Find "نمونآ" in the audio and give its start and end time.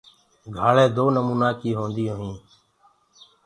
1.15-1.49